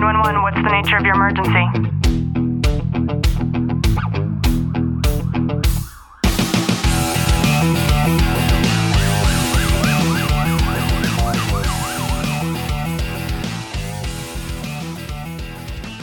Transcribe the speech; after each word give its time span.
911, 0.00 0.42
what's 0.42 0.56
the 0.56 0.70
nature 0.70 0.96
of 0.96 1.04
your 1.04 1.14
emergency? 1.14 1.50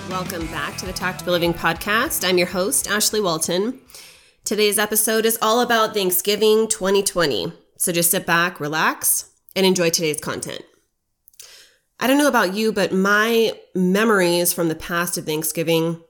Welcome 0.07 0.45
back 0.51 0.77
to 0.77 0.85
the 0.85 0.93
Tactical 0.93 1.33
Living 1.33 1.55
Podcast. 1.55 2.23
I'm 2.23 2.37
your 2.37 2.45
host, 2.45 2.87
Ashley 2.87 3.19
Walton. 3.19 3.79
Today's 4.43 4.77
episode 4.77 5.25
is 5.25 5.39
all 5.41 5.59
about 5.59 5.95
Thanksgiving 5.95 6.67
2020. 6.67 7.51
So 7.77 7.91
just 7.91 8.11
sit 8.11 8.27
back, 8.27 8.59
relax, 8.59 9.31
and 9.55 9.65
enjoy 9.65 9.89
today's 9.89 10.21
content. 10.21 10.61
I 11.99 12.07
don't 12.07 12.17
know 12.17 12.27
about 12.27 12.53
you, 12.53 12.71
but 12.71 12.93
my 12.93 13.53
memories 13.73 14.53
from 14.53 14.69
the 14.69 14.75
past 14.75 15.17
of 15.17 15.25
Thanksgiving, 15.25 16.01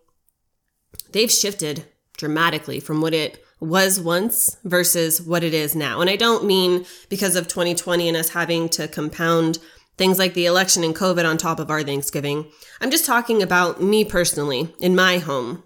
they've 1.11 1.31
shifted 1.31 1.85
dramatically 2.17 2.80
from 2.80 2.99
what 2.99 3.13
it 3.13 3.44
was 3.59 3.99
once 3.99 4.58
versus 4.63 5.21
what 5.21 5.44
it 5.44 5.53
is 5.53 5.75
now. 5.75 6.02
And 6.02 6.09
I 6.09 6.16
don't 6.16 6.45
mean 6.45 6.85
because 7.09 7.35
of 7.35 7.47
2020 7.47 8.08
and 8.08 8.17
us 8.17 8.30
having 8.30 8.70
to 8.70 8.88
compound 8.88 9.59
things 9.97 10.20
like 10.20 10.34
the 10.34 10.45
election 10.45 10.84
and 10.84 10.95
COVID 10.95 11.27
on 11.27 11.38
top 11.38 11.59
of 11.59 11.71
our 11.71 11.84
Thanksgiving. 11.84 12.52
I'm 12.81 12.91
just 12.91 13.05
talking 13.05 13.41
about 13.41 13.81
me 13.81 14.05
personally 14.05 14.73
in 14.80 14.95
my 14.95 15.17
home. 15.17 15.63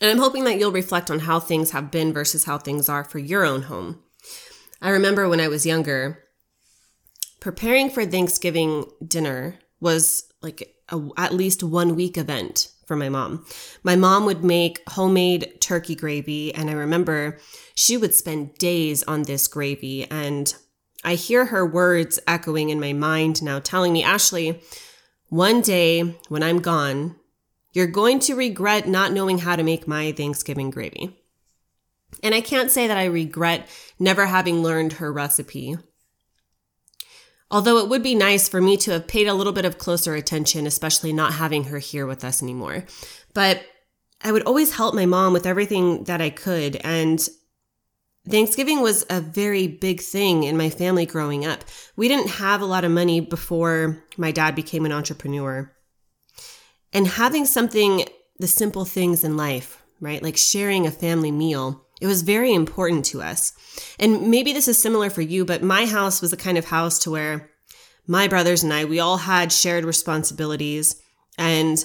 And 0.00 0.10
I'm 0.10 0.18
hoping 0.18 0.44
that 0.44 0.58
you'll 0.58 0.72
reflect 0.72 1.10
on 1.10 1.20
how 1.20 1.38
things 1.38 1.70
have 1.70 1.90
been 1.90 2.12
versus 2.12 2.44
how 2.44 2.58
things 2.58 2.88
are 2.88 3.04
for 3.04 3.18
your 3.18 3.44
own 3.44 3.62
home. 3.62 4.02
I 4.80 4.88
remember 4.90 5.28
when 5.28 5.40
I 5.40 5.48
was 5.48 5.66
younger, 5.66 6.24
preparing 7.40 7.90
for 7.90 8.06
Thanksgiving 8.06 8.84
dinner 9.06 9.58
was 9.80 10.24
like 10.42 10.74
a, 10.90 11.00
at 11.16 11.34
least 11.34 11.62
one 11.62 11.96
week 11.96 12.16
event 12.16 12.68
for 12.86 12.96
my 12.96 13.08
mom. 13.08 13.44
My 13.82 13.96
mom 13.96 14.26
would 14.26 14.44
make 14.44 14.82
homemade 14.88 15.60
turkey 15.60 15.94
gravy, 15.94 16.54
and 16.54 16.68
I 16.68 16.74
remember 16.74 17.38
she 17.74 17.96
would 17.96 18.14
spend 18.14 18.54
days 18.58 19.02
on 19.04 19.22
this 19.22 19.46
gravy. 19.48 20.10
And 20.10 20.52
I 21.04 21.14
hear 21.14 21.46
her 21.46 21.64
words 21.64 22.18
echoing 22.26 22.68
in 22.68 22.80
my 22.80 22.92
mind 22.92 23.42
now, 23.42 23.58
telling 23.58 23.92
me, 23.92 24.02
Ashley, 24.02 24.60
one 25.28 25.60
day 25.60 26.16
when 26.28 26.42
I'm 26.42 26.60
gone, 26.60 27.16
you're 27.72 27.86
going 27.86 28.18
to 28.20 28.34
regret 28.34 28.88
not 28.88 29.12
knowing 29.12 29.38
how 29.38 29.54
to 29.54 29.62
make 29.62 29.86
my 29.86 30.12
Thanksgiving 30.12 30.70
gravy. 30.70 31.16
And 32.22 32.34
I 32.34 32.40
can't 32.40 32.70
say 32.70 32.88
that 32.88 32.96
I 32.96 33.04
regret 33.04 33.68
never 33.98 34.26
having 34.26 34.62
learned 34.62 34.94
her 34.94 35.12
recipe. 35.12 35.76
Although 37.50 37.78
it 37.78 37.88
would 37.88 38.02
be 38.02 38.14
nice 38.14 38.48
for 38.48 38.60
me 38.60 38.76
to 38.78 38.92
have 38.92 39.08
paid 39.08 39.26
a 39.26 39.34
little 39.34 39.52
bit 39.52 39.64
of 39.64 39.78
closer 39.78 40.14
attention, 40.14 40.66
especially 40.66 41.12
not 41.12 41.34
having 41.34 41.64
her 41.64 41.78
here 41.78 42.06
with 42.06 42.24
us 42.24 42.42
anymore. 42.42 42.84
But 43.34 43.62
I 44.22 44.32
would 44.32 44.44
always 44.44 44.74
help 44.74 44.94
my 44.94 45.06
mom 45.06 45.32
with 45.32 45.46
everything 45.46 46.04
that 46.04 46.20
I 46.20 46.30
could. 46.30 46.76
And 46.76 47.26
Thanksgiving 48.28 48.82
was 48.82 49.04
a 49.08 49.20
very 49.20 49.66
big 49.66 50.00
thing 50.00 50.44
in 50.44 50.56
my 50.56 50.70
family 50.70 51.06
growing 51.06 51.44
up. 51.44 51.64
We 51.96 52.06
didn't 52.06 52.30
have 52.30 52.60
a 52.60 52.66
lot 52.66 52.84
of 52.84 52.92
money 52.92 53.20
before 53.20 54.04
my 54.16 54.30
dad 54.30 54.54
became 54.54 54.84
an 54.84 54.92
entrepreneur. 54.92 55.72
And 56.92 57.06
having 57.06 57.46
something, 57.46 58.04
the 58.38 58.46
simple 58.46 58.84
things 58.84 59.24
in 59.24 59.36
life, 59.36 59.82
right? 60.00 60.22
Like 60.22 60.36
sharing 60.36 60.86
a 60.86 60.90
family 60.90 61.30
meal, 61.30 61.86
it 62.00 62.06
was 62.06 62.22
very 62.22 62.52
important 62.52 63.04
to 63.06 63.22
us. 63.22 63.52
And 63.98 64.30
maybe 64.30 64.52
this 64.52 64.68
is 64.68 64.80
similar 64.80 65.10
for 65.10 65.22
you, 65.22 65.44
but 65.44 65.62
my 65.62 65.86
house 65.86 66.20
was 66.20 66.30
the 66.30 66.36
kind 66.36 66.58
of 66.58 66.64
house 66.64 66.98
to 67.00 67.10
where 67.10 67.50
my 68.06 68.26
brothers 68.26 68.62
and 68.62 68.72
I, 68.72 68.84
we 68.86 68.98
all 68.98 69.18
had 69.18 69.52
shared 69.52 69.84
responsibilities. 69.84 71.00
And 71.38 71.84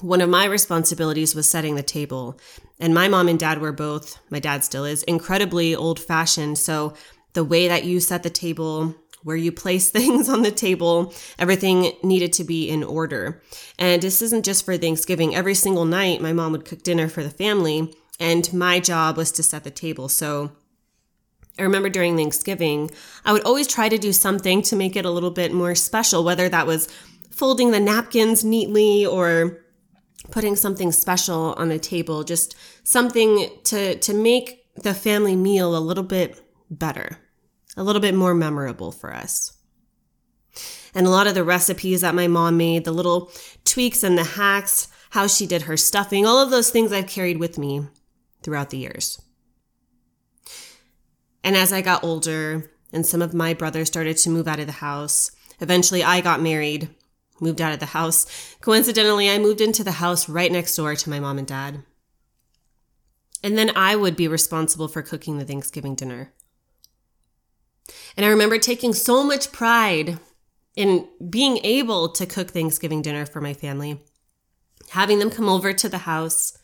one 0.00 0.20
of 0.20 0.30
my 0.30 0.46
responsibilities 0.46 1.34
was 1.34 1.48
setting 1.48 1.74
the 1.74 1.82
table. 1.82 2.40
And 2.78 2.94
my 2.94 3.08
mom 3.08 3.28
and 3.28 3.38
dad 3.38 3.60
were 3.60 3.72
both, 3.72 4.18
my 4.30 4.40
dad 4.40 4.64
still 4.64 4.84
is, 4.84 5.02
incredibly 5.02 5.74
old 5.74 6.00
fashioned. 6.00 6.58
So 6.58 6.94
the 7.34 7.44
way 7.44 7.68
that 7.68 7.84
you 7.84 8.00
set 8.00 8.22
the 8.22 8.30
table, 8.30 8.94
where 9.22 9.36
you 9.36 9.52
place 9.52 9.90
things 9.90 10.28
on 10.28 10.42
the 10.42 10.50
table, 10.50 11.12
everything 11.38 11.92
needed 12.02 12.32
to 12.34 12.44
be 12.44 12.68
in 12.70 12.82
order. 12.82 13.42
And 13.78 14.00
this 14.00 14.22
isn't 14.22 14.44
just 14.44 14.64
for 14.64 14.76
Thanksgiving. 14.76 15.34
Every 15.34 15.54
single 15.54 15.84
night, 15.84 16.22
my 16.22 16.32
mom 16.32 16.52
would 16.52 16.64
cook 16.64 16.82
dinner 16.82 17.08
for 17.08 17.22
the 17.22 17.30
family, 17.30 17.94
and 18.20 18.52
my 18.52 18.78
job 18.78 19.16
was 19.16 19.32
to 19.32 19.42
set 19.42 19.64
the 19.64 19.70
table. 19.70 20.08
So 20.08 20.52
I 21.58 21.62
remember 21.62 21.88
during 21.88 22.16
Thanksgiving, 22.16 22.90
I 23.24 23.32
would 23.32 23.42
always 23.42 23.66
try 23.66 23.88
to 23.88 23.98
do 23.98 24.12
something 24.12 24.62
to 24.62 24.76
make 24.76 24.94
it 24.94 25.06
a 25.06 25.10
little 25.10 25.30
bit 25.30 25.52
more 25.52 25.74
special, 25.74 26.22
whether 26.22 26.48
that 26.48 26.66
was 26.66 26.86
folding 27.30 27.70
the 27.70 27.80
napkins 27.80 28.44
neatly 28.44 29.04
or 29.06 29.64
putting 30.30 30.54
something 30.54 30.92
special 30.92 31.54
on 31.54 31.70
the 31.70 31.78
table, 31.78 32.22
just 32.22 32.54
something 32.84 33.48
to, 33.64 33.96
to 33.96 34.14
make 34.14 34.66
the 34.76 34.94
family 34.94 35.34
meal 35.34 35.76
a 35.76 35.80
little 35.80 36.04
bit 36.04 36.40
better, 36.70 37.18
a 37.76 37.82
little 37.82 38.02
bit 38.02 38.14
more 38.14 38.34
memorable 38.34 38.92
for 38.92 39.12
us. 39.12 39.56
And 40.94 41.06
a 41.06 41.10
lot 41.10 41.26
of 41.26 41.34
the 41.34 41.44
recipes 41.44 42.02
that 42.02 42.14
my 42.14 42.26
mom 42.26 42.56
made, 42.56 42.84
the 42.84 42.92
little 42.92 43.30
tweaks 43.64 44.02
and 44.02 44.18
the 44.18 44.24
hacks, 44.24 44.88
how 45.10 45.26
she 45.26 45.46
did 45.46 45.62
her 45.62 45.76
stuffing, 45.76 46.26
all 46.26 46.38
of 46.38 46.50
those 46.50 46.70
things 46.70 46.92
I've 46.92 47.06
carried 47.06 47.38
with 47.38 47.58
me 47.58 47.86
throughout 48.42 48.70
the 48.70 48.78
years. 48.78 49.20
And 51.42 51.56
as 51.56 51.72
I 51.72 51.80
got 51.80 52.04
older 52.04 52.70
and 52.92 53.06
some 53.06 53.22
of 53.22 53.34
my 53.34 53.54
brothers 53.54 53.88
started 53.88 54.16
to 54.18 54.30
move 54.30 54.48
out 54.48 54.60
of 54.60 54.66
the 54.66 54.72
house, 54.72 55.30
eventually 55.60 56.02
I 56.02 56.20
got 56.20 56.42
married 56.42 56.90
moved 57.40 57.60
out 57.60 57.72
of 57.72 57.80
the 57.80 57.86
house. 57.86 58.26
Coincidentally, 58.60 59.30
I 59.30 59.38
moved 59.38 59.60
into 59.60 59.82
the 59.82 59.92
house 59.92 60.28
right 60.28 60.52
next 60.52 60.76
door 60.76 60.94
to 60.94 61.10
my 61.10 61.20
mom 61.20 61.38
and 61.38 61.46
dad. 61.46 61.82
And 63.42 63.56
then 63.56 63.72
I 63.74 63.96
would 63.96 64.16
be 64.16 64.28
responsible 64.28 64.88
for 64.88 65.02
cooking 65.02 65.38
the 65.38 65.44
Thanksgiving 65.44 65.94
dinner. 65.94 66.32
And 68.16 68.26
I 68.26 68.28
remember 68.28 68.58
taking 68.58 68.92
so 68.92 69.24
much 69.24 69.50
pride 69.50 70.18
in 70.76 71.08
being 71.28 71.58
able 71.64 72.10
to 72.10 72.26
cook 72.26 72.50
Thanksgiving 72.50 73.02
dinner 73.02 73.26
for 73.26 73.40
my 73.40 73.54
family, 73.54 74.00
having 74.90 75.18
them 75.18 75.30
come 75.30 75.48
over 75.48 75.72
to 75.72 75.88
the 75.88 75.98
house, 75.98 76.56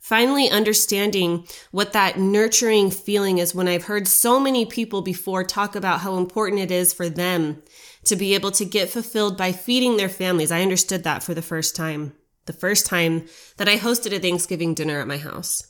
finally 0.00 0.50
understanding 0.50 1.46
what 1.70 1.92
that 1.92 2.18
nurturing 2.18 2.90
feeling 2.90 3.38
is 3.38 3.54
when 3.54 3.68
I've 3.68 3.84
heard 3.84 4.08
so 4.08 4.40
many 4.40 4.66
people 4.66 5.02
before 5.02 5.44
talk 5.44 5.76
about 5.76 6.00
how 6.00 6.16
important 6.16 6.62
it 6.62 6.70
is 6.70 6.92
for 6.92 7.08
them 7.08 7.62
to 8.04 8.16
be 8.16 8.34
able 8.34 8.50
to 8.52 8.64
get 8.64 8.88
fulfilled 8.88 9.36
by 9.36 9.52
feeding 9.52 9.96
their 9.96 10.08
families. 10.08 10.50
I 10.50 10.62
understood 10.62 11.04
that 11.04 11.22
for 11.22 11.34
the 11.34 11.42
first 11.42 11.76
time, 11.76 12.14
the 12.46 12.52
first 12.52 12.86
time 12.86 13.26
that 13.58 13.68
I 13.68 13.76
hosted 13.76 14.12
a 14.12 14.18
Thanksgiving 14.18 14.74
dinner 14.74 15.00
at 15.00 15.06
my 15.06 15.18
house. 15.18 15.68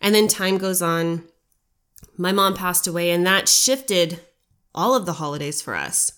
And 0.00 0.14
then 0.14 0.28
time 0.28 0.58
goes 0.58 0.82
on. 0.82 1.24
My 2.16 2.32
mom 2.32 2.54
passed 2.54 2.86
away, 2.86 3.10
and 3.10 3.26
that 3.26 3.48
shifted 3.48 4.20
all 4.74 4.94
of 4.94 5.06
the 5.06 5.14
holidays 5.14 5.62
for 5.62 5.74
us. 5.74 6.12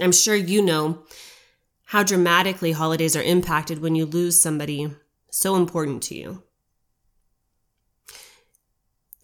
I'm 0.00 0.12
sure 0.12 0.36
you 0.36 0.62
know 0.62 1.04
how 1.90 2.04
dramatically 2.04 2.70
holidays 2.70 3.16
are 3.16 3.22
impacted 3.22 3.80
when 3.80 3.96
you 3.96 4.06
lose 4.06 4.40
somebody 4.40 4.88
so 5.28 5.56
important 5.56 6.00
to 6.00 6.14
you. 6.14 6.40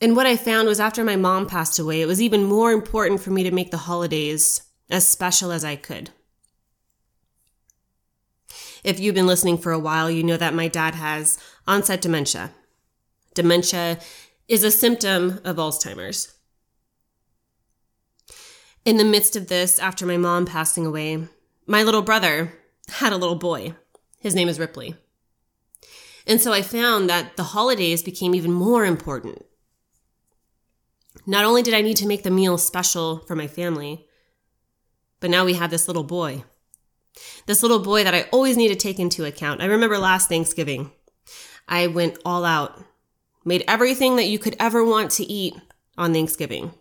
And 0.00 0.16
what 0.16 0.27
I 0.27 0.37
found 0.37 0.66
was 0.66 0.81
after 0.81 1.05
my 1.05 1.15
mom 1.15 1.47
passed 1.47 1.78
away, 1.78 2.03
it 2.03 2.06
was 2.06 2.21
even 2.21 2.43
more 2.43 2.72
important 2.72 3.21
for 3.21 3.31
me 3.31 3.44
to 3.44 3.53
make 3.53 3.71
the 3.71 3.76
holidays 3.76 4.62
as 4.91 5.06
special 5.06 5.53
as 5.53 5.65
I 5.65 5.76
could. 5.76 6.10
If 8.82 8.99
you've 8.99 9.15
been 9.15 9.28
listening 9.28 9.59
for 9.59 9.71
a 9.71 9.78
while, 9.78 10.10
you 10.10 10.25
know 10.25 10.37
that 10.37 10.53
my 10.53 10.66
dad 10.66 10.97
has 10.97 11.38
onset 11.69 12.03
dementia. 12.03 12.50
Dementia 13.34 14.00
is 14.49 14.65
a 14.65 14.72
symptom 14.72 15.41
of 15.44 15.55
Alzheimer's. 15.55 16.34
In 18.84 18.97
the 18.97 19.05
midst 19.05 19.37
of 19.37 19.47
this, 19.47 19.79
after 19.79 20.05
my 20.05 20.17
mom 20.17 20.46
passing 20.46 20.85
away, 20.85 21.29
my 21.67 21.82
little 21.82 22.02
brother 22.02 22.52
had 22.88 23.12
a 23.12 23.17
little 23.17 23.37
boy. 23.37 23.75
His 24.21 24.35
name 24.35 24.49
is 24.49 24.59
Ripley. 24.59 24.97
And 26.27 26.41
so 26.41 26.53
I 26.53 26.62
found 26.62 27.09
that 27.09 27.37
the 27.37 27.44
holidays 27.44 28.03
became 28.03 28.35
even 28.35 28.53
more 28.53 28.85
important. 28.85 29.44
Not 31.27 31.44
only 31.44 31.62
did 31.62 31.75
I 31.75 31.83
need 31.83 31.97
to 31.99 32.06
make 32.06 32.23
the 32.23 32.31
meal 32.31 32.59
special 32.59 33.19
for 33.27 33.35
my 33.37 33.47
family, 33.47 34.06
but 35.21 35.31
now 35.31 35.44
we 35.44 35.55
have 35.55 35.71
this 35.71 35.88
little 35.88 36.05
boy. 36.05 36.44
This 37.47 37.62
little 37.62 37.79
boy 37.79 38.05
that 38.05 38.15
I 38.15 38.29
always 38.33 38.56
need 38.56 38.69
to 38.69 38.77
take 38.77 38.99
into 38.99 39.25
account. 39.25 39.62
I 39.62 39.67
remember 39.67 39.99
last 39.99 40.29
Thanksgiving, 40.29 40.93
I 41.69 41.87
went 41.87 42.19
all 42.25 42.44
out, 42.44 42.85
made 43.44 43.65
everything 43.67 44.17
that 44.17 44.27
you 44.27 44.38
could 44.38 44.56
ever 44.61 44.85
want 44.85 45.11
to 45.12 45.25
eat 45.25 45.55
on 45.97 46.12
Thanksgiving. 46.12 46.73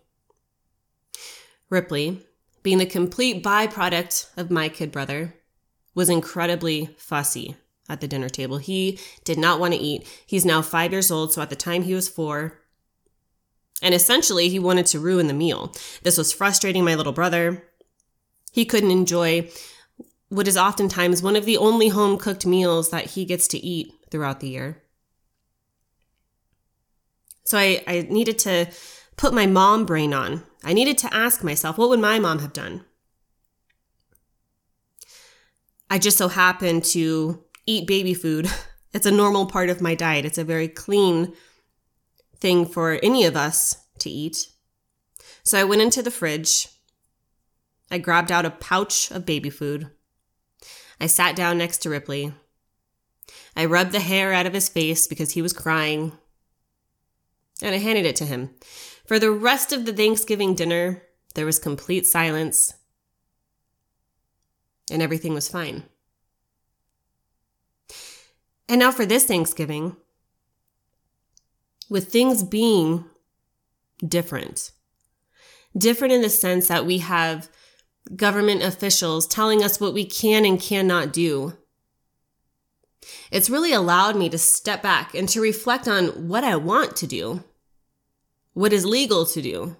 Ripley, 1.70 2.22
being 2.64 2.78
the 2.78 2.86
complete 2.86 3.44
byproduct 3.44 4.28
of 4.38 4.52
my 4.52 4.70
kid 4.70 4.92
brother, 4.92 5.36
was 5.96 6.10
incredibly 6.10 6.90
fussy 6.98 7.56
at 7.90 8.02
the 8.02 8.08
dinner 8.08 8.30
table. 8.30 8.58
He 8.58 9.00
did 9.24 9.40
not 9.40 9.60
want 9.60 9.74
to 9.74 9.80
eat. 9.80 10.08
He's 10.26 10.46
now 10.46 10.62
five 10.62 10.92
years 10.92 11.10
old, 11.10 11.34
so 11.34 11.42
at 11.42 11.50
the 11.50 11.56
time 11.56 11.84
he 11.84 11.96
was 11.96 12.10
four, 12.10 12.60
and 13.82 13.94
essentially, 13.94 14.50
he 14.50 14.60
wanted 14.60 14.86
to 14.88 15.00
ruin 15.00 15.28
the 15.28 15.34
meal. 15.34 15.74
This 16.04 16.18
was 16.18 16.32
frustrating 16.32 16.86
my 16.86 16.96
little 16.96 17.12
brother. 17.12 17.64
He 18.52 18.66
couldn't 18.66 18.92
enjoy 18.92 19.50
what 20.30 20.48
is 20.48 20.58
oftentimes 20.58 21.22
one 21.22 21.36
of 21.36 21.46
the 21.46 21.58
only 21.58 21.90
home 21.90 22.18
cooked 22.18 22.46
meals 22.46 22.90
that 22.90 23.12
he 23.12 23.26
gets 23.26 23.48
to 23.50 23.58
eat 23.58 23.94
throughout 24.10 24.40
the 24.40 24.50
year. 24.50 24.82
So 27.44 27.58
I, 27.58 27.84
I 27.86 28.08
needed 28.10 28.40
to 28.40 28.68
put 29.18 29.34
my 29.34 29.46
mom 29.46 29.86
brain 29.86 30.14
on. 30.14 30.44
I 30.64 30.74
needed 30.74 30.98
to 31.00 31.14
ask 31.14 31.44
myself, 31.44 31.78
what 31.78 31.90
would 31.90 32.00
my 32.00 32.18
mom 32.18 32.40
have 32.40 32.54
done? 32.54 32.86
I 35.90 36.00
just 36.00 36.18
so 36.18 36.28
happen 36.28 36.82
to 36.82 37.44
eat 37.66 37.88
baby 37.88 38.14
food. 38.14 38.50
It's 38.96 39.06
a 39.06 39.12
normal 39.12 39.46
part 39.46 39.70
of 39.70 39.82
my 39.82 39.94
diet. 39.94 40.24
It's 40.24 40.38
a 40.38 40.46
very 40.46 40.70
clean 40.70 41.34
thing 42.38 42.66
for 42.66 42.98
any 43.04 43.26
of 43.26 43.36
us 43.36 43.76
to 44.00 44.10
eat. 44.10 44.48
So 45.44 45.60
I 45.60 45.66
went 45.66 45.82
into 45.82 46.02
the 46.02 46.10
fridge. 46.10 46.70
I 47.92 47.98
grabbed 47.98 48.32
out 48.32 48.46
a 48.46 48.52
pouch 48.52 49.12
of 49.12 49.26
baby 49.26 49.50
food. 49.50 49.90
I 51.02 51.08
sat 51.08 51.36
down 51.36 51.58
next 51.58 51.80
to 51.80 51.90
Ripley. 51.90 52.34
I 53.54 53.66
rubbed 53.66 53.92
the 53.92 54.00
hair 54.00 54.32
out 54.32 54.46
of 54.46 54.54
his 54.54 54.70
face 54.70 55.08
because 55.08 55.32
he 55.32 55.42
was 55.42 55.52
crying. 55.52 56.14
And 57.62 57.76
I 57.76 57.80
handed 57.80 58.06
it 58.06 58.16
to 58.16 58.26
him. 58.26 58.52
For 59.06 59.20
the 59.20 59.32
rest 59.32 59.74
of 59.74 59.86
the 59.86 59.94
Thanksgiving 59.94 60.56
dinner, 60.56 61.04
there 61.36 61.46
was 61.46 61.60
complete 61.60 62.08
silence. 62.08 62.74
And 64.90 65.02
everything 65.02 65.34
was 65.34 65.50
fine. 65.50 65.84
And 68.68 68.80
now 68.80 68.92
for 68.92 69.06
this 69.06 69.26
Thanksgiving, 69.26 69.96
with 71.90 72.12
things 72.12 72.44
being 72.44 73.06
different, 74.06 74.72
different 75.78 76.14
in 76.14 76.22
the 76.22 76.30
sense 76.30 76.68
that 76.68 76.86
we 76.86 77.00
have 77.00 77.50
government 78.16 78.64
officials 78.64 79.28
telling 79.28 79.64
us 79.64 79.80
what 79.80 79.94
we 79.94 80.06
can 80.06 80.46
and 80.46 80.60
cannot 80.60 81.14
do. 81.14 81.54
It's 83.32 83.50
really 83.50 83.74
allowed 83.74 84.16
me 84.16 84.30
to 84.30 84.38
step 84.38 84.82
back 84.82 85.14
and 85.14 85.30
to 85.30 85.42
reflect 85.42 85.88
on 85.88 86.28
what 86.28 86.44
I 86.44 86.56
want 86.56 86.96
to 86.98 87.08
do, 87.08 87.44
what 88.54 88.74
is 88.74 88.86
legal 88.86 89.26
to 89.28 89.42
do. 89.42 89.78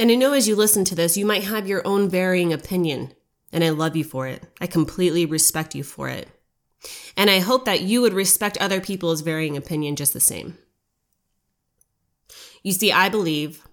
And 0.00 0.10
I 0.10 0.14
know 0.14 0.32
as 0.32 0.48
you 0.48 0.56
listen 0.56 0.86
to 0.86 0.94
this, 0.94 1.18
you 1.18 1.26
might 1.26 1.44
have 1.44 1.68
your 1.68 1.86
own 1.86 2.08
varying 2.08 2.54
opinion 2.54 3.12
and 3.52 3.62
I 3.62 3.68
love 3.68 3.96
you 3.96 4.02
for 4.02 4.26
it. 4.26 4.42
I 4.58 4.66
completely 4.66 5.26
respect 5.26 5.74
you 5.74 5.84
for 5.84 6.08
it. 6.08 6.26
And 7.18 7.28
I 7.28 7.40
hope 7.40 7.66
that 7.66 7.82
you 7.82 8.00
would 8.00 8.14
respect 8.14 8.56
other 8.56 8.80
people's 8.80 9.20
varying 9.20 9.58
opinion 9.58 9.96
just 9.96 10.14
the 10.14 10.18
same. 10.20 10.56
You 12.62 12.72
see, 12.72 12.90
I 12.90 13.10
believe 13.10 13.68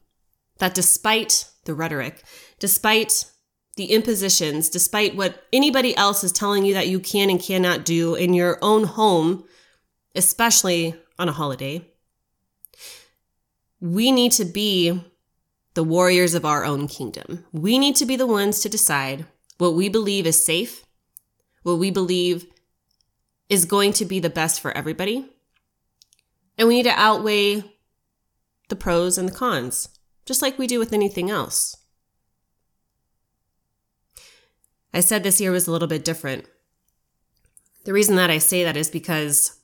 that 0.58 0.76
despite 0.76 1.46
the 1.64 1.74
rhetoric, 1.74 2.26
despite 2.60 3.24
the 3.78 3.86
impositions, 3.86 4.68
despite 4.68 5.16
what 5.16 5.46
anybody 5.54 5.96
else 5.96 6.26
is 6.26 6.34
telling 6.34 6.66
you 6.66 6.74
that 6.74 6.90
you 6.90 7.00
can 7.00 7.30
and 7.30 7.40
cannot 7.40 7.86
do 7.86 8.16
in 8.16 8.34
your 8.34 8.60
own 8.62 8.84
home, 8.84 9.46
especially 10.14 10.94
on 11.18 11.30
a 11.30 11.34
holiday, 11.34 11.90
we 13.80 14.12
need 14.12 14.34
to 14.34 14.44
be 14.44 15.02
the 15.78 15.84
warriors 15.84 16.34
of 16.34 16.44
our 16.44 16.66
own 16.66 16.88
kingdom. 16.88 17.46
We 17.52 17.78
need 17.78 17.96
to 17.98 18.06
be 18.08 18.16
the 18.16 18.26
ones 18.26 18.62
to 18.62 18.68
decide 18.68 19.28
what 19.60 19.76
we 19.76 19.90
believe 19.90 20.26
is 20.26 20.44
safe, 20.44 20.88
what 21.62 21.76
we 21.76 21.92
believe 21.92 22.48
is 23.48 23.64
going 23.66 23.94
to 23.94 24.04
be 24.04 24.20
the 24.20 24.28
best 24.28 24.60
for 24.60 24.76
everybody. 24.76 25.30
And 26.58 26.68
we 26.68 26.78
need 26.78 26.90
to 26.90 27.00
outweigh 27.00 27.64
the 28.70 28.76
pros 28.76 29.20
and 29.20 29.30
the 29.30 29.36
cons, 29.36 29.90
just 30.26 30.42
like 30.42 30.58
we 30.58 30.66
do 30.66 30.80
with 30.80 30.94
anything 30.94 31.30
else. 31.30 31.78
I 34.96 35.02
said 35.02 35.22
this 35.22 35.40
year 35.40 35.52
was 35.52 35.68
a 35.68 35.72
little 35.72 35.88
bit 35.88 36.04
different. 36.04 36.46
The 37.86 37.94
reason 37.94 38.16
that 38.16 38.32
I 38.32 38.40
say 38.40 38.64
that 38.64 38.76
is 38.76 38.90
because 38.90 39.60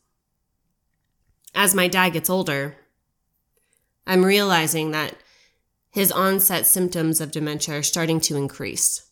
as 1.55 1.73
my 1.73 1.87
dad 1.87 2.09
gets 2.09 2.29
older, 2.29 2.77
I'm 4.05 4.23
realizing 4.23 4.91
that 4.91 5.15
his 5.93 6.11
onset 6.11 6.65
symptoms 6.65 7.21
of 7.21 7.29
dementia 7.29 7.77
are 7.77 7.83
starting 7.83 8.19
to 8.19 8.35
increase. 8.35 9.11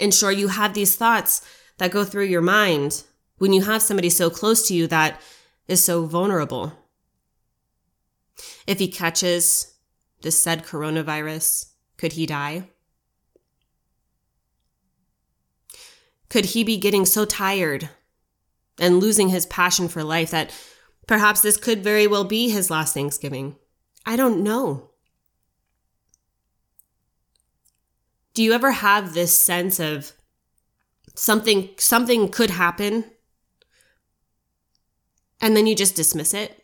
And 0.00 0.12
sure, 0.12 0.32
you 0.32 0.48
have 0.48 0.74
these 0.74 0.96
thoughts 0.96 1.46
that 1.78 1.92
go 1.92 2.04
through 2.04 2.24
your 2.24 2.42
mind 2.42 3.04
when 3.38 3.52
you 3.52 3.62
have 3.62 3.82
somebody 3.82 4.10
so 4.10 4.28
close 4.28 4.66
to 4.66 4.74
you 4.74 4.88
that 4.88 5.20
is 5.68 5.82
so 5.82 6.06
vulnerable. 6.06 6.72
If 8.66 8.80
he 8.80 8.88
catches 8.88 9.74
the 10.22 10.32
said 10.32 10.64
coronavirus, 10.64 11.70
could 11.96 12.14
he 12.14 12.26
die? 12.26 12.68
Could 16.28 16.46
he 16.46 16.64
be 16.64 16.78
getting 16.78 17.06
so 17.06 17.24
tired 17.24 17.90
and 18.80 18.98
losing 18.98 19.28
his 19.28 19.46
passion 19.46 19.86
for 19.86 20.02
life 20.02 20.32
that 20.32 20.52
perhaps 21.06 21.42
this 21.42 21.56
could 21.56 21.84
very 21.84 22.08
well 22.08 22.24
be 22.24 22.48
his 22.50 22.72
last 22.72 22.92
Thanksgiving? 22.92 23.54
I 24.04 24.16
don't 24.16 24.42
know. 24.42 24.90
Do 28.36 28.42
you 28.42 28.52
ever 28.52 28.72
have 28.72 29.14
this 29.14 29.36
sense 29.36 29.80
of 29.80 30.12
something 31.14 31.70
something 31.78 32.28
could 32.28 32.50
happen 32.50 33.06
and 35.40 35.56
then 35.56 35.66
you 35.66 35.74
just 35.74 35.96
dismiss 35.96 36.34
it? 36.34 36.62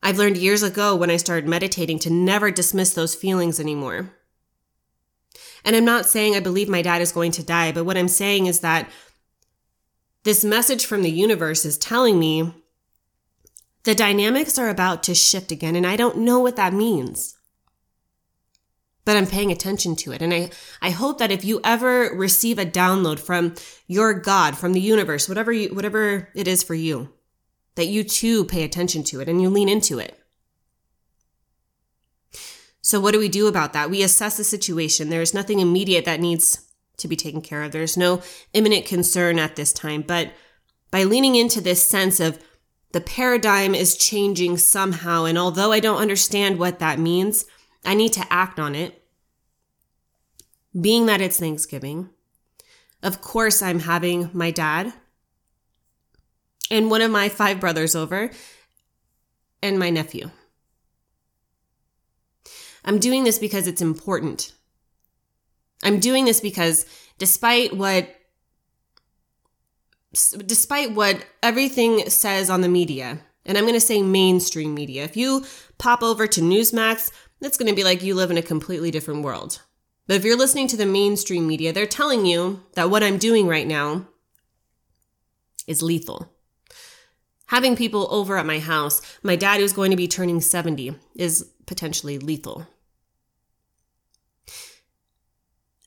I've 0.00 0.16
learned 0.16 0.36
years 0.36 0.62
ago 0.62 0.94
when 0.94 1.10
I 1.10 1.16
started 1.16 1.48
meditating 1.48 1.98
to 2.00 2.10
never 2.10 2.52
dismiss 2.52 2.94
those 2.94 3.16
feelings 3.16 3.58
anymore. 3.58 4.12
And 5.64 5.74
I'm 5.74 5.84
not 5.84 6.06
saying 6.06 6.36
I 6.36 6.40
believe 6.40 6.68
my 6.68 6.80
dad 6.80 7.02
is 7.02 7.10
going 7.10 7.32
to 7.32 7.42
die, 7.42 7.72
but 7.72 7.84
what 7.84 7.96
I'm 7.96 8.06
saying 8.06 8.46
is 8.46 8.60
that 8.60 8.88
this 10.22 10.44
message 10.44 10.86
from 10.86 11.02
the 11.02 11.10
universe 11.10 11.64
is 11.64 11.76
telling 11.76 12.16
me 12.20 12.54
the 13.82 13.96
dynamics 13.96 14.56
are 14.56 14.68
about 14.68 15.02
to 15.02 15.16
shift 15.16 15.50
again, 15.50 15.74
and 15.74 15.84
I 15.84 15.96
don't 15.96 16.18
know 16.18 16.38
what 16.38 16.54
that 16.54 16.72
means 16.72 17.34
but 19.04 19.16
I'm 19.16 19.26
paying 19.26 19.50
attention 19.50 19.96
to 19.96 20.12
it. 20.12 20.22
And 20.22 20.32
I, 20.32 20.50
I 20.82 20.90
hope 20.90 21.18
that 21.18 21.30
if 21.30 21.44
you 21.44 21.60
ever 21.64 22.10
receive 22.14 22.58
a 22.58 22.66
download 22.66 23.18
from 23.18 23.54
your 23.86 24.14
God, 24.14 24.56
from 24.56 24.72
the 24.72 24.80
universe, 24.80 25.28
whatever 25.28 25.52
you, 25.52 25.74
whatever 25.74 26.28
it 26.34 26.46
is 26.46 26.62
for 26.62 26.74
you, 26.74 27.12
that 27.76 27.86
you 27.86 28.04
too 28.04 28.44
pay 28.44 28.62
attention 28.62 29.02
to 29.04 29.20
it 29.20 29.28
and 29.28 29.40
you 29.40 29.48
lean 29.48 29.68
into 29.68 29.98
it. 29.98 30.18
So 32.82 33.00
what 33.00 33.12
do 33.12 33.18
we 33.18 33.28
do 33.28 33.46
about 33.46 33.72
that? 33.72 33.90
We 33.90 34.02
assess 34.02 34.36
the 34.36 34.44
situation. 34.44 35.10
There's 35.10 35.34
nothing 35.34 35.60
immediate 35.60 36.04
that 36.06 36.20
needs 36.20 36.66
to 36.96 37.08
be 37.08 37.16
taken 37.16 37.40
care 37.40 37.62
of. 37.62 37.72
There's 37.72 37.96
no 37.96 38.22
imminent 38.52 38.86
concern 38.86 39.38
at 39.38 39.56
this 39.56 39.72
time, 39.72 40.02
but 40.02 40.32
by 40.90 41.04
leaning 41.04 41.36
into 41.36 41.60
this 41.60 41.88
sense 41.88 42.20
of 42.20 42.38
the 42.92 43.00
paradigm 43.00 43.74
is 43.74 43.96
changing 43.96 44.58
somehow. 44.58 45.24
And 45.24 45.38
although 45.38 45.72
I 45.72 45.80
don't 45.80 46.00
understand 46.00 46.58
what 46.58 46.80
that 46.80 46.98
means, 46.98 47.44
I 47.84 47.94
need 47.94 48.12
to 48.14 48.26
act 48.32 48.58
on 48.58 48.74
it. 48.74 49.02
Being 50.78 51.06
that 51.06 51.20
it's 51.20 51.40
Thanksgiving, 51.40 52.10
of 53.02 53.20
course, 53.20 53.62
I'm 53.62 53.80
having 53.80 54.30
my 54.32 54.50
dad 54.50 54.92
and 56.70 56.90
one 56.90 57.02
of 57.02 57.10
my 57.10 57.28
five 57.28 57.58
brothers 57.58 57.96
over 57.96 58.30
and 59.62 59.78
my 59.78 59.90
nephew. 59.90 60.30
I'm 62.84 62.98
doing 62.98 63.24
this 63.24 63.38
because 63.38 63.66
it's 63.66 63.82
important. 63.82 64.52
I'm 65.82 65.98
doing 65.98 66.24
this 66.24 66.40
because 66.40 66.86
despite 67.18 67.76
what 67.76 68.14
despite 70.46 70.92
what 70.94 71.24
everything 71.42 72.08
says 72.10 72.50
on 72.50 72.62
the 72.62 72.68
media, 72.68 73.20
and 73.46 73.56
I'm 73.56 73.64
going 73.64 73.74
to 73.74 73.80
say 73.80 74.02
mainstream 74.02 74.74
media. 74.74 75.04
If 75.04 75.16
you 75.16 75.44
pop 75.78 76.02
over 76.02 76.26
to 76.26 76.40
Newsmax, 76.40 77.12
it's 77.40 77.56
going 77.56 77.68
to 77.68 77.76
be 77.76 77.84
like 77.84 78.02
you 78.02 78.14
live 78.14 78.30
in 78.30 78.38
a 78.38 78.42
completely 78.42 78.90
different 78.90 79.22
world. 79.22 79.62
But 80.06 80.16
if 80.16 80.24
you're 80.24 80.36
listening 80.36 80.68
to 80.68 80.76
the 80.76 80.86
mainstream 80.86 81.46
media, 81.46 81.72
they're 81.72 81.86
telling 81.86 82.26
you 82.26 82.64
that 82.74 82.90
what 82.90 83.02
I'm 83.02 83.18
doing 83.18 83.46
right 83.46 83.66
now 83.66 84.08
is 85.66 85.82
lethal. 85.82 86.32
Having 87.46 87.76
people 87.76 88.08
over 88.10 88.36
at 88.36 88.46
my 88.46 88.58
house, 88.58 89.00
my 89.22 89.36
dad 89.36 89.60
who's 89.60 89.72
going 89.72 89.90
to 89.90 89.96
be 89.96 90.08
turning 90.08 90.40
70, 90.40 90.94
is 91.16 91.50
potentially 91.66 92.18
lethal. 92.18 92.66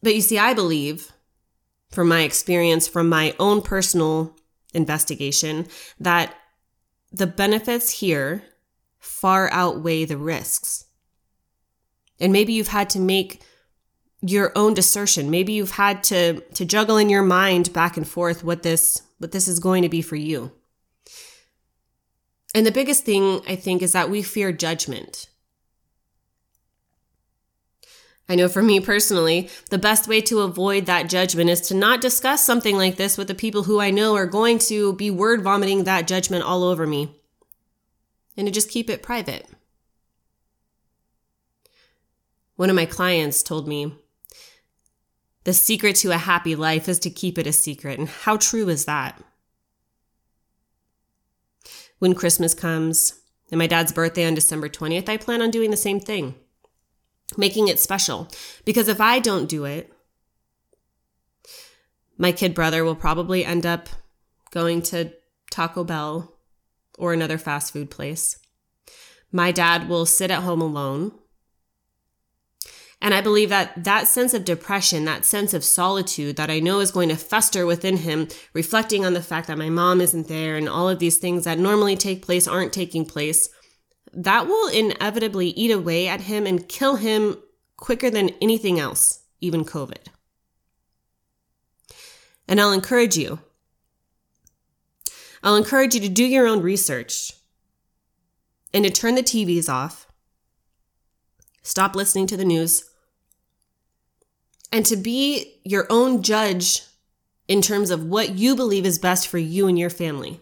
But 0.01 0.15
you 0.15 0.22
see, 0.22 0.38
I 0.38 0.53
believe, 0.53 1.12
from 1.89 2.10
my 2.10 2.22
experience, 2.22 2.88
from 2.88 3.07
my 3.07 3.36
own 3.39 3.62
personal 3.62 4.36
investigation, 4.74 5.67
that 6.00 6.36
the 7.12 7.27
benefits 7.27 7.89
here 7.89 8.43
far 9.00 9.50
outweigh 9.51 10.03
the 10.05 10.17
risks. 10.17 10.86
And 12.20 12.32
maybe 12.32 12.53
you've 12.53 12.67
had 12.67 12.89
to 12.91 13.00
make 13.00 13.41
your 14.22 14.51
own 14.55 14.74
discernment. 14.74 15.29
Maybe 15.29 15.53
you've 15.53 15.72
had 15.72 16.03
to 16.05 16.39
to 16.41 16.65
juggle 16.65 16.98
in 16.98 17.10
your 17.10 17.24
mind 17.24 17.74
back 17.74 17.98
and 17.98 18.08
forth 18.08 18.43
what 18.43 18.63
this 18.63 19.01
what 19.17 19.32
this 19.32 19.48
is 19.48 19.60
going 19.60 19.84
to 19.84 19.89
be 19.89 20.01
for 20.01 20.15
you. 20.15 20.51
And 22.55 22.65
the 22.65 22.72
biggest 22.72 23.03
thing 23.03 23.41
I 23.48 23.55
think 23.55 23.82
is 23.82 23.91
that 23.93 24.10
we 24.10 24.22
fear 24.22 24.51
judgment. 24.51 25.27
I 28.29 28.36
know 28.36 28.48
for 28.48 28.63
me 28.63 28.79
personally, 28.79 29.50
the 29.70 29.77
best 29.77 30.08
way 30.08 30.22
to 30.22 30.41
avoid 30.41 30.86
that 30.86 31.10
judgment 31.10 31.50
is 31.50 31.60
to 31.62 31.75
not 31.75 32.00
discuss 32.00 32.43
something 32.43 32.77
like 32.77 32.96
this 32.96 33.17
with 33.17 33.27
the 33.27 33.36
people 33.36 33.63
who 33.63 33.82
I 33.82 33.91
know 33.91 34.15
are 34.15 34.25
going 34.25 34.60
to 34.60 34.93
be 34.93 35.12
word 35.12 35.41
vomiting 35.41 35.84
that 35.84 36.08
judgment 36.08 36.43
all 36.43 36.63
over 36.63 36.88
me. 36.88 37.15
And 38.38 38.48
to 38.48 38.51
just 38.51 38.70
keep 38.70 38.89
it 38.89 39.03
private. 39.03 39.48
One 42.55 42.69
of 42.69 42.75
my 42.75 42.86
clients 42.86 43.43
told 43.43 43.67
me, 43.67 43.95
the 45.43 45.53
secret 45.53 45.95
to 45.98 46.12
a 46.12 46.17
happy 46.17 46.55
life 46.55 46.88
is 46.88 47.00
to 47.00 47.10
keep 47.10 47.38
it 47.38 47.48
a 47.48 47.53
secret. 47.53 48.00
And 48.00 48.07
how 48.07 48.38
true 48.38 48.69
is 48.69 48.86
that? 48.86 49.22
When 52.00 52.15
Christmas 52.15 52.53
comes 52.53 53.19
and 53.51 53.60
my 53.60 53.67
dad's 53.67 53.91
birthday 53.91 54.25
on 54.25 54.36
December 54.36 54.69
20th, 54.69 55.10
I 55.10 55.17
plan 55.17 55.41
on 55.41 55.51
doing 55.51 55.72
the 55.72 55.77
same 55.77 56.00
thing 56.00 56.36
making 57.38 57.67
it 57.67 57.79
special. 57.79 58.27
Because 58.65 58.88
if 58.88 59.01
I 59.01 59.19
don't 59.19 59.50
do 59.50 59.65
it, 59.65 59.91
my 62.17 62.31
kid 62.31 62.53
brother 62.53 62.83
will 62.83 62.95
probably 62.95 63.43
end 63.43 63.65
up 63.65 63.89
going 64.51 64.81
to 64.83 65.13
Taco 65.50 65.83
Bell 65.83 66.36
or 66.98 67.13
another 67.13 67.38
fast 67.38 67.74
food 67.74 67.89
place. 67.89 68.38
My 69.31 69.51
dad 69.51 69.89
will 69.89 70.05
sit 70.05 70.29
at 70.29 70.43
home 70.43 70.62
alone. 70.62 71.12
And 73.03 73.13
I 73.13 73.19
believe 73.19 73.50
that 73.50 73.83
that 73.83 74.07
sense 74.07 74.33
of 74.33 74.45
depression, 74.45 75.03
that 75.03 75.25
sense 75.25 75.53
of 75.53 75.65
solitude 75.65 76.38
that 76.38 76.50
I 76.50 76.62
know 76.62 76.79
is 76.79 76.89
going 76.89 77.10
to 77.10 77.17
fester 77.17 77.65
within 77.65 77.98
him, 77.98 78.29
reflecting 78.53 79.05
on 79.05 79.13
the 79.13 79.22
fact 79.22 79.48
that 79.48 79.57
my 79.57 79.69
mom 79.69 80.00
isn't 80.00 80.29
there 80.29 80.55
and 80.55 80.69
all 80.69 80.88
of 80.88 81.00
these 81.00 81.17
things 81.17 81.43
that 81.43 81.60
normally 81.60 81.98
take 81.98 82.22
place 82.22 82.48
aren't 82.48 82.72
taking 82.72 83.05
place, 83.05 83.50
that 84.13 84.48
will 84.48 84.69
inevitably 84.69 85.50
eat 85.50 85.69
away 85.69 86.07
at 86.07 86.22
him 86.22 86.48
and 86.48 86.69
kill 86.69 86.95
him 86.95 87.36
quicker 87.75 88.10
than 88.10 88.29
anything 88.41 88.79
else, 88.79 89.19
even 89.41 89.65
COVID. 89.65 90.07
And 92.48 92.62
I'll 92.62 92.72
encourage 92.72 93.17
you. 93.17 93.39
I'll 95.43 95.57
encourage 95.57 95.93
you 95.93 96.00
to 96.00 96.10
do 96.10 96.24
your 96.24 96.48
own 96.48 96.62
research 96.62 97.33
and 98.74 98.86
to 98.86 98.89
turn 98.89 99.15
the 99.15 99.24
TVs 99.24 99.67
off, 99.67 100.07
stop 101.63 101.98
listening 101.98 102.27
to 102.27 102.38
the 102.38 102.45
news, 102.45 102.91
and 104.73 104.87
to 104.87 104.97
be 104.97 105.59
your 105.63 105.85
own 105.91 106.23
judge 106.23 106.81
in 107.47 107.61
terms 107.61 107.91
of 107.91 108.03
what 108.03 108.31
you 108.31 108.55
believe 108.55 108.87
is 108.87 108.97
best 108.97 109.27
for 109.27 109.37
you 109.37 109.67
and 109.67 109.77
your 109.77 109.91
family 109.91 110.41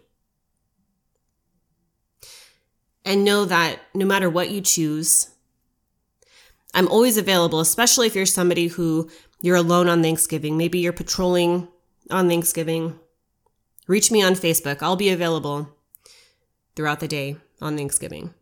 and 3.03 3.25
know 3.25 3.43
that 3.43 3.79
no 3.93 4.05
matter 4.05 4.29
what 4.29 4.50
you 4.50 4.61
choose, 4.61 5.31
I'm 6.73 6.88
always 6.88 7.17
available, 7.17 7.59
especially 7.59 8.07
if 8.07 8.15
you're 8.15 8.25
somebody 8.25 8.67
who 8.67 9.09
you're 9.41 9.57
alone 9.57 9.89
on 9.89 10.01
Thanksgiving. 10.01 10.57
Maybe 10.57 10.79
you're 10.79 10.93
patrolling 10.93 11.67
on 12.09 12.29
Thanksgiving. 12.29 12.97
Reach 13.85 14.11
me 14.11 14.23
on 14.23 14.35
Facebook. 14.35 14.81
I'll 14.81 14.95
be 14.95 15.09
available 15.09 15.75
throughout 16.77 17.01
the 17.01 17.07
day 17.07 17.35
on 17.59 17.75
Thanksgiving. 17.75 18.33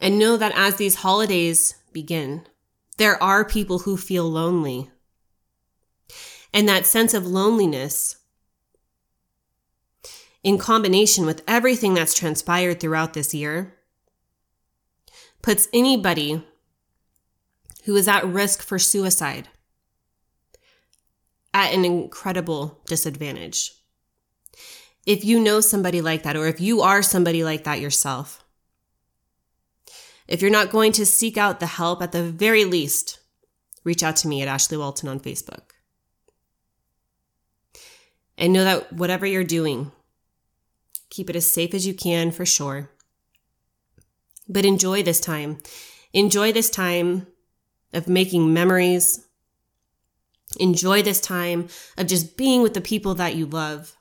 And 0.00 0.18
know 0.18 0.36
that 0.36 0.52
as 0.56 0.76
these 0.76 0.96
holidays 0.96 1.76
begin, 1.92 2.46
there 2.96 3.22
are 3.22 3.44
people 3.44 3.80
who 3.80 3.96
feel 3.96 4.28
lonely. 4.28 4.90
And 6.52 6.68
that 6.68 6.86
sense 6.86 7.12
of 7.12 7.26
loneliness 7.26 8.16
in 10.46 10.58
combination 10.58 11.26
with 11.26 11.42
everything 11.48 11.94
that's 11.94 12.14
transpired 12.14 12.78
throughout 12.78 13.14
this 13.14 13.34
year, 13.34 13.74
puts 15.42 15.66
anybody 15.72 16.40
who 17.82 17.96
is 17.96 18.06
at 18.06 18.24
risk 18.24 18.62
for 18.62 18.78
suicide 18.78 19.48
at 21.52 21.74
an 21.74 21.84
incredible 21.84 22.80
disadvantage. 22.86 23.72
If 25.04 25.24
you 25.24 25.40
know 25.40 25.60
somebody 25.60 26.00
like 26.00 26.22
that, 26.22 26.36
or 26.36 26.46
if 26.46 26.60
you 26.60 26.80
are 26.80 27.02
somebody 27.02 27.42
like 27.42 27.64
that 27.64 27.80
yourself, 27.80 28.44
if 30.28 30.42
you're 30.42 30.50
not 30.50 30.70
going 30.70 30.92
to 30.92 31.06
seek 31.06 31.36
out 31.36 31.60
the 31.60 31.66
help, 31.66 32.02
at 32.02 32.12
the 32.12 32.22
very 32.22 32.64
least, 32.64 33.20
reach 33.84 34.02
out 34.02 34.16
to 34.16 34.28
me 34.28 34.42
at 34.42 34.48
Ashley 34.48 34.76
Walton 34.76 35.08
on 35.08 35.20
Facebook. 35.20 35.72
And 38.38 38.52
know 38.52 38.64
that 38.64 38.92
whatever 38.92 39.24
you're 39.24 39.44
doing, 39.44 39.92
Keep 41.10 41.30
it 41.30 41.36
as 41.36 41.50
safe 41.50 41.72
as 41.72 41.86
you 41.86 41.94
can 41.94 42.30
for 42.30 42.44
sure. 42.44 42.90
But 44.48 44.64
enjoy 44.66 45.02
this 45.02 45.20
time. 45.20 45.58
Enjoy 46.12 46.52
this 46.52 46.70
time 46.70 47.26
of 47.92 48.08
making 48.08 48.52
memories. 48.52 49.26
Enjoy 50.60 51.02
this 51.02 51.20
time 51.20 51.68
of 51.96 52.06
just 52.06 52.36
being 52.36 52.62
with 52.62 52.74
the 52.74 52.80
people 52.80 53.14
that 53.14 53.34
you 53.34 53.46
love. 53.46 53.96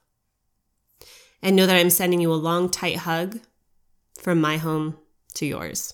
And 1.42 1.56
know 1.56 1.66
that 1.66 1.78
I'm 1.78 1.90
sending 1.90 2.20
you 2.20 2.34
a 2.34 2.36
long, 2.36 2.70
tight 2.70 2.98
hug 2.98 3.40
from 4.20 4.42
my 4.42 4.58
home 4.58 4.98
to 5.36 5.46
yours. 5.46 5.94